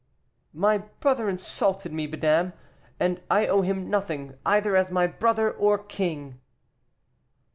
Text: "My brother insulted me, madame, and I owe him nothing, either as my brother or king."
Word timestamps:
"My 0.55 0.79
brother 0.79 1.29
insulted 1.29 1.93
me, 1.93 2.07
madame, 2.07 2.53
and 2.99 3.21
I 3.29 3.45
owe 3.45 3.61
him 3.61 3.87
nothing, 3.87 4.35
either 4.47 4.75
as 4.75 4.89
my 4.89 5.05
brother 5.05 5.51
or 5.51 5.77
king." 5.77 6.39